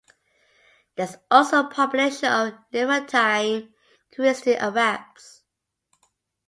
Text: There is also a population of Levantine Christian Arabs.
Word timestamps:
There 0.95 1.05
is 1.05 1.15
also 1.29 1.59
a 1.59 1.69
population 1.69 2.29
of 2.33 2.53
Levantine 2.73 3.71
Christian 4.11 4.55
Arabs. 4.57 5.43